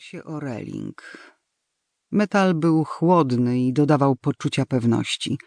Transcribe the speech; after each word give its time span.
się 0.00 0.24
o 0.24 0.40
reling. 0.40 1.16
Metal 2.10 2.54
był 2.54 2.84
chłodny 2.84 3.60
i 3.60 3.72
dodawał 3.72 4.16
poczucia 4.16 4.66
pewności. 4.66 5.38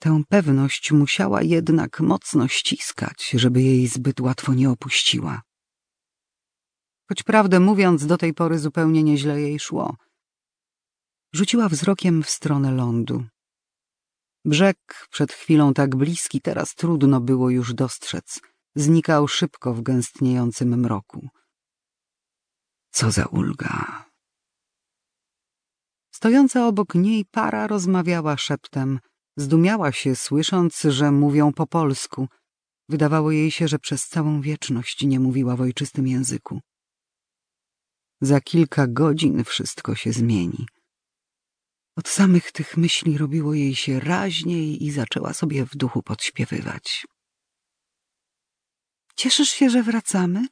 Tę 0.00 0.22
pewność 0.28 0.92
musiała 0.92 1.42
jednak 1.42 2.00
mocno 2.00 2.48
ściskać, 2.48 3.30
żeby 3.30 3.62
jej 3.62 3.86
zbyt 3.86 4.20
łatwo 4.20 4.54
nie 4.54 4.70
opuściła. 4.70 5.42
Choć 7.08 7.22
prawdę 7.22 7.60
mówiąc, 7.60 8.06
do 8.06 8.18
tej 8.18 8.34
pory 8.34 8.58
zupełnie 8.58 9.02
nieźle 9.02 9.40
jej 9.40 9.58
szło. 9.58 9.96
Rzuciła 11.32 11.68
wzrokiem 11.68 12.22
w 12.22 12.30
stronę 12.30 12.70
lądu. 12.70 13.24
Brzeg, 14.44 15.06
przed 15.10 15.32
chwilą 15.32 15.74
tak 15.74 15.96
bliski, 15.96 16.40
teraz 16.40 16.74
trudno 16.74 17.20
było 17.20 17.50
już 17.50 17.74
dostrzec. 17.74 18.40
Znikał 18.74 19.28
szybko 19.28 19.74
w 19.74 19.82
gęstniejącym 19.82 20.80
mroku. 20.80 21.28
Co 22.98 23.10
za 23.10 23.26
ulga! 23.26 24.04
Stojąca 26.14 26.66
obok 26.66 26.94
niej 26.94 27.24
para 27.24 27.66
rozmawiała 27.66 28.36
szeptem. 28.36 29.00
Zdumiała 29.36 29.92
się, 29.92 30.16
słysząc, 30.16 30.80
że 30.82 31.12
mówią 31.12 31.52
po 31.52 31.66
polsku. 31.66 32.28
Wydawało 32.88 33.30
jej 33.30 33.50
się, 33.50 33.68
że 33.68 33.78
przez 33.78 34.08
całą 34.08 34.40
wieczność 34.40 35.02
nie 35.02 35.20
mówiła 35.20 35.56
w 35.56 35.60
ojczystym 35.60 36.06
języku. 36.06 36.60
Za 38.20 38.40
kilka 38.40 38.86
godzin 38.86 39.44
wszystko 39.44 39.94
się 39.94 40.12
zmieni. 40.12 40.66
Od 41.96 42.08
samych 42.08 42.52
tych 42.52 42.76
myśli 42.76 43.18
robiło 43.18 43.54
jej 43.54 43.74
się 43.74 44.00
raźniej 44.00 44.84
i 44.84 44.90
zaczęła 44.90 45.32
sobie 45.32 45.66
w 45.66 45.76
duchu 45.76 46.02
podśpiewywać. 46.02 47.06
Cieszysz 49.16 49.50
się, 49.50 49.70
że 49.70 49.82
wracamy? 49.82 50.46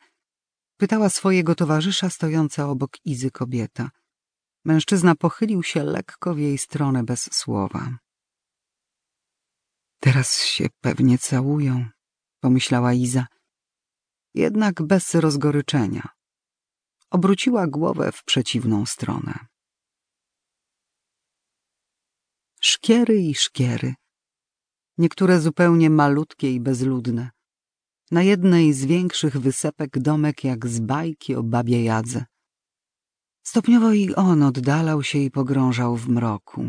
Pytała 0.76 1.08
swojego 1.08 1.54
towarzysza 1.54 2.10
stojąca 2.10 2.68
obok 2.68 2.90
Izy 3.04 3.30
kobieta. 3.30 3.90
Mężczyzna 4.64 5.14
pochylił 5.14 5.62
się 5.62 5.82
lekko 5.82 6.34
w 6.34 6.38
jej 6.38 6.58
stronę 6.58 7.04
bez 7.04 7.34
słowa. 7.34 7.98
Teraz 10.01 10.42
się 10.42 10.66
pewnie 10.80 11.18
całują, 11.18 11.86
pomyślała 12.40 12.92
Iza. 12.92 13.26
Jednak 14.34 14.82
bez 14.82 15.14
rozgoryczenia. 15.14 16.09
Obróciła 17.10 17.66
głowę 17.66 18.12
w 18.12 18.24
przeciwną 18.24 18.86
stronę. 18.86 19.46
Szkiery 22.60 23.20
i 23.20 23.34
szkiery. 23.34 23.95
Niektóre 24.98 25.40
zupełnie 25.40 25.90
malutkie 25.90 26.52
i 26.52 26.60
bezludne. 26.60 27.35
Na 28.10 28.23
jednej 28.23 28.73
z 28.73 28.85
większych 28.85 29.38
wysepek 29.38 29.99
domek 29.99 30.45
jak 30.45 30.66
z 30.66 30.80
bajki 30.80 31.35
o 31.35 31.43
babie 31.43 31.85
Jadze. 31.85 32.24
Stopniowo 33.43 33.93
i 33.93 34.15
on 34.15 34.43
oddalał 34.43 35.02
się 35.02 35.18
i 35.18 35.30
pogrążał 35.30 35.96
w 35.96 36.09
mroku. 36.09 36.68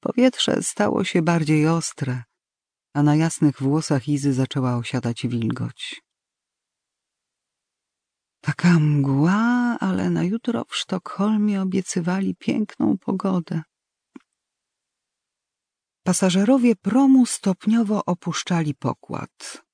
Powietrze 0.00 0.62
stało 0.62 1.04
się 1.04 1.22
bardziej 1.22 1.68
ostre, 1.68 2.22
a 2.94 3.02
na 3.02 3.16
jasnych 3.16 3.62
włosach 3.62 4.08
Izy 4.08 4.32
zaczęła 4.32 4.76
osiadać 4.76 5.26
wilgoć. 5.26 6.02
Taka 8.40 8.78
mgła, 8.78 9.76
ale 9.80 10.10
na 10.10 10.22
jutro 10.22 10.64
w 10.64 10.76
Sztokholmie 10.76 11.62
obiecywali 11.62 12.34
piękną 12.34 12.98
pogodę. 12.98 13.62
Pasażerowie 16.02 16.76
promu 16.76 17.26
stopniowo 17.26 18.04
opuszczali 18.04 18.74
pokład. 18.74 19.65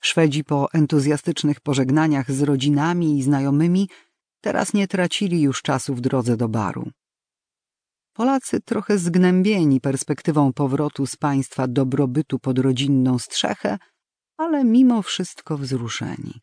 Szwedzi 0.00 0.44
po 0.44 0.72
entuzjastycznych 0.72 1.60
pożegnaniach 1.60 2.32
z 2.32 2.42
rodzinami 2.42 3.18
i 3.18 3.22
znajomymi 3.22 3.88
teraz 4.40 4.74
nie 4.74 4.88
tracili 4.88 5.42
już 5.42 5.62
czasu 5.62 5.94
w 5.94 6.00
drodze 6.00 6.36
do 6.36 6.48
baru. 6.48 6.90
Polacy, 8.12 8.60
trochę 8.60 8.98
zgnębieni 8.98 9.80
perspektywą 9.80 10.52
powrotu 10.52 11.06
z 11.06 11.16
państwa 11.16 11.68
dobrobytu 11.68 12.38
pod 12.38 12.58
rodzinną 12.58 13.18
strzechę, 13.18 13.78
ale 14.36 14.64
mimo 14.64 15.02
wszystko 15.02 15.58
wzruszeni. 15.58 16.40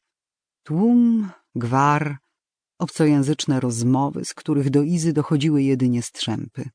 Tłum, 0.64 1.30
gwar, 1.56 2.18
obcojęzyczne 2.80 3.60
rozmowy, 3.60 4.26
z 4.26 4.34
których 4.34 4.70
do 4.70 4.84
Izy 4.84 5.14
dochodziły 5.14 5.64
jedynie 5.64 6.02
strzępy. 6.02 6.70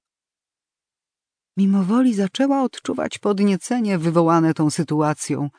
Mimowoli 1.56 2.14
zaczęła 2.14 2.62
odczuwać 2.62 3.18
podniecenie 3.18 3.98
wywołane 3.98 4.54
tą 4.54 4.70
sytuacją, 4.70 5.50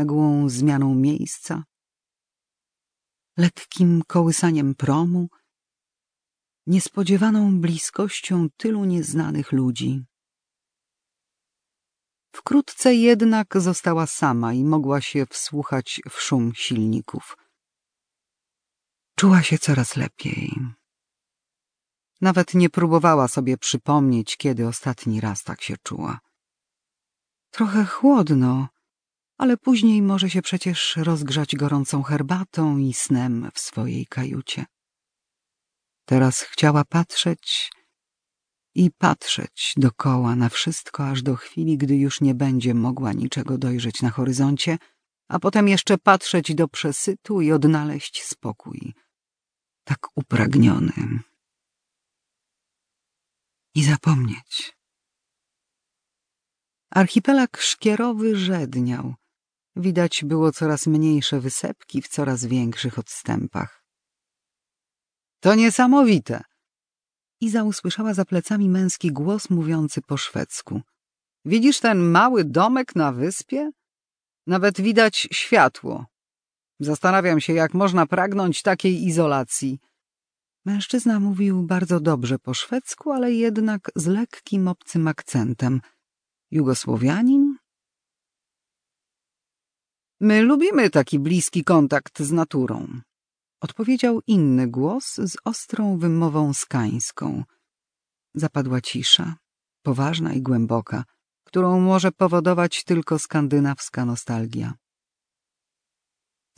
nagłą 0.00 0.48
zmianą 0.48 0.94
miejsca, 0.94 1.64
lekkim 3.36 4.02
kołysaniem 4.06 4.74
promu, 4.74 5.28
niespodziewaną 6.66 7.60
bliskością 7.60 8.48
tylu 8.56 8.84
nieznanych 8.84 9.52
ludzi. 9.52 10.04
Wkrótce 12.36 12.94
jednak 12.94 13.48
została 13.60 14.06
sama 14.06 14.52
i 14.52 14.64
mogła 14.64 15.00
się 15.00 15.26
wsłuchać 15.26 16.00
w 16.10 16.20
szum 16.20 16.52
silników. 16.54 17.36
Czuła 19.16 19.42
się 19.42 19.58
coraz 19.58 19.96
lepiej. 19.96 20.52
Nawet 22.20 22.54
nie 22.54 22.70
próbowała 22.70 23.28
sobie 23.28 23.58
przypomnieć, 23.58 24.36
kiedy 24.36 24.66
ostatni 24.66 25.20
raz 25.20 25.42
tak 25.42 25.62
się 25.62 25.76
czuła. 25.82 26.20
Trochę 27.50 27.84
chłodno, 27.84 28.68
ale 29.40 29.56
później 29.56 30.02
może 30.02 30.30
się 30.30 30.42
przecież 30.42 30.96
rozgrzać 30.96 31.56
gorącą 31.56 32.02
herbatą 32.02 32.78
i 32.78 32.94
snem 32.94 33.50
w 33.54 33.58
swojej 33.58 34.06
kajucie. 34.06 34.64
Teraz 36.04 36.40
chciała 36.40 36.84
patrzeć 36.84 37.70
i 38.74 38.90
patrzeć 38.90 39.72
dokoła 39.76 40.36
na 40.36 40.48
wszystko, 40.48 41.08
aż 41.08 41.22
do 41.22 41.36
chwili, 41.36 41.78
gdy 41.78 41.96
już 41.96 42.20
nie 42.20 42.34
będzie 42.34 42.74
mogła 42.74 43.12
niczego 43.12 43.58
dojrzeć 43.58 44.02
na 44.02 44.10
horyzoncie, 44.10 44.78
a 45.28 45.38
potem 45.38 45.68
jeszcze 45.68 45.98
patrzeć 45.98 46.54
do 46.54 46.68
przesytu 46.68 47.40
i 47.40 47.52
odnaleźć 47.52 48.22
spokój. 48.22 48.94
Tak 49.84 49.98
upragniony. 50.14 50.92
I 53.74 53.84
zapomnieć. 53.84 54.72
Archipelag 56.90 57.56
szkierowy 57.60 58.36
żedniał. 58.36 59.19
Widać 59.76 60.24
było 60.24 60.52
coraz 60.52 60.86
mniejsze 60.86 61.40
wysepki 61.40 62.02
w 62.02 62.08
coraz 62.08 62.44
większych 62.44 62.98
odstępach. 62.98 63.84
To 65.40 65.54
niesamowite! 65.54 66.42
Iza 67.40 67.64
usłyszała 67.64 68.14
za 68.14 68.24
plecami 68.24 68.68
męski 68.68 69.12
głos 69.12 69.50
mówiący 69.50 70.02
po 70.02 70.16
szwedzku. 70.16 70.80
Widzisz 71.44 71.80
ten 71.80 71.98
mały 71.98 72.44
domek 72.44 72.96
na 72.96 73.12
wyspie? 73.12 73.70
Nawet 74.46 74.80
widać 74.80 75.28
światło. 75.32 76.06
Zastanawiam 76.80 77.40
się, 77.40 77.52
jak 77.52 77.74
można 77.74 78.06
pragnąć 78.06 78.62
takiej 78.62 79.04
izolacji. 79.06 79.78
Mężczyzna 80.64 81.20
mówił 81.20 81.62
bardzo 81.62 82.00
dobrze 82.00 82.38
po 82.38 82.54
szwedzku, 82.54 83.12
ale 83.12 83.32
jednak 83.32 83.90
z 83.96 84.06
lekkim 84.06 84.68
obcym 84.68 85.08
akcentem. 85.08 85.80
Jugosłowianin? 86.50 87.49
My 90.22 90.42
lubimy 90.42 90.90
taki 90.90 91.18
bliski 91.18 91.64
kontakt 91.64 92.22
z 92.22 92.32
naturą. 92.32 93.00
Odpowiedział 93.60 94.20
inny 94.26 94.68
głos 94.68 95.14
z 95.14 95.36
ostrą 95.44 95.98
wymową 95.98 96.54
skańską. 96.54 97.44
Zapadła 98.34 98.80
cisza, 98.80 99.36
poważna 99.82 100.32
i 100.32 100.42
głęboka, 100.42 101.04
którą 101.44 101.80
może 101.80 102.12
powodować 102.12 102.84
tylko 102.84 103.18
skandynawska 103.18 104.04
nostalgia. 104.04 104.74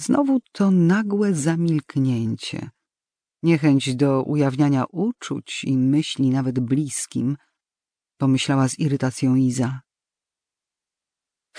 Znowu 0.00 0.40
to 0.52 0.70
nagłe 0.70 1.34
zamilknięcie, 1.34 2.70
niechęć 3.42 3.94
do 3.94 4.22
ujawniania 4.22 4.84
uczuć 4.84 5.64
i 5.64 5.78
myśli 5.78 6.30
nawet 6.30 6.60
bliskim, 6.60 7.36
pomyślała 8.16 8.68
z 8.68 8.78
irytacją 8.78 9.34
Iza. 9.34 9.80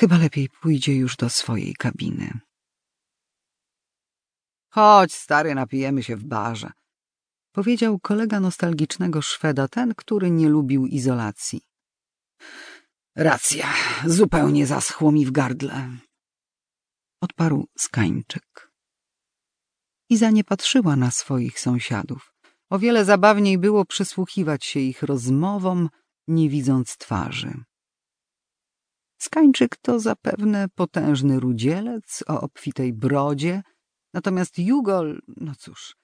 Chyba 0.04 0.18
lepiej 0.18 0.50
pójdzie 0.50 0.96
już 0.96 1.16
do 1.16 1.30
swojej 1.30 1.74
kabiny. 1.74 2.40
Chodź, 4.70 5.14
stary, 5.14 5.56
napijemy 5.56 6.04
się 6.04 6.16
w 6.16 6.24
barze. 6.24 6.72
Powiedział 7.52 8.00
kolega 8.00 8.40
nostalgicznego 8.40 9.22
Szweda, 9.22 9.68
ten, 9.68 9.96
który 9.96 10.32
nie 10.32 10.50
lubił 10.50 10.86
izolacji. 10.86 11.62
Racja, 13.16 13.74
zupełnie 14.06 14.68
zaschło 14.68 15.12
mi 15.12 15.26
w 15.26 15.32
gardle. 15.32 15.90
Odparł 17.22 17.68
Skańczyk. 17.78 18.72
Iza 20.10 20.30
nie 20.30 20.44
patrzyła 20.44 20.96
na 20.96 21.12
swoich 21.12 21.60
sąsiadów. 21.60 22.34
O 22.70 22.80
wiele 22.80 23.06
zabawniej 23.06 23.58
było 23.58 23.86
przysłuchiwać 23.86 24.66
się 24.66 24.80
ich 24.80 25.04
rozmowom, 25.04 25.90
nie 26.28 26.50
widząc 26.50 26.98
twarzy. 26.98 27.64
Skańczyk 29.24 29.78
to 29.78 30.00
zapewne 30.00 30.70
potężny 30.76 31.40
rudzielec 31.40 32.24
o 32.28 32.42
obfitej 32.42 32.94
brodzie, 32.94 33.64
natomiast 34.14 34.60
Jugol, 34.60 35.22
no 35.28 35.54
cóż, 35.60 35.96